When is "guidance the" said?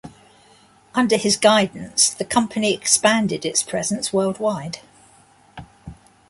1.37-2.25